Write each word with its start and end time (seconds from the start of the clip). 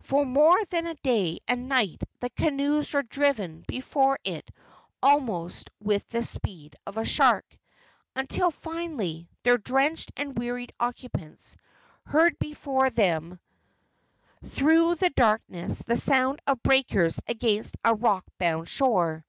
For 0.00 0.24
more 0.24 0.64
than 0.66 0.86
a 0.86 0.94
day 0.94 1.40
and 1.48 1.62
a 1.62 1.66
night 1.66 2.04
the 2.20 2.30
canoes 2.30 2.94
were 2.94 3.02
driven 3.02 3.64
before 3.66 4.16
it 4.22 4.48
almost 5.02 5.70
with 5.80 6.08
the 6.08 6.22
speed 6.22 6.76
of 6.86 6.98
a 6.98 7.04
shark, 7.04 7.44
until 8.14 8.52
finally 8.52 9.28
their 9.42 9.58
drenched 9.58 10.12
and 10.16 10.38
wearied 10.38 10.72
occupants 10.78 11.56
heard 12.06 12.38
before 12.38 12.90
them 12.90 13.40
through 14.50 14.94
the 14.94 15.10
darkness 15.10 15.82
the 15.82 15.96
sound 15.96 16.38
of 16.46 16.62
breakers 16.62 17.18
against 17.26 17.74
a 17.84 17.92
rock 17.92 18.24
bound 18.38 18.68
shore. 18.68 19.26